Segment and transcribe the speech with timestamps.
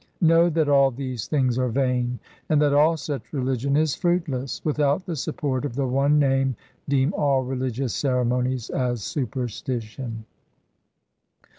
[0.19, 2.17] Know that all these things are vain,
[2.49, 4.59] And that all such religion is fruitless.
[4.65, 6.55] Without the support of the One Name
[6.89, 10.25] Deem all religious ceremonies as superstition.